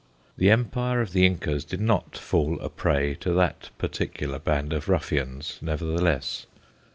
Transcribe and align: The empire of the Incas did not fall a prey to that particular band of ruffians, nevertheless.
The 0.35 0.49
empire 0.49 0.99
of 0.99 1.13
the 1.13 1.27
Incas 1.27 1.63
did 1.63 1.79
not 1.79 2.17
fall 2.17 2.57
a 2.59 2.69
prey 2.69 3.13
to 3.19 3.33
that 3.33 3.69
particular 3.77 4.39
band 4.39 4.73
of 4.73 4.89
ruffians, 4.89 5.59
nevertheless. 5.61 6.47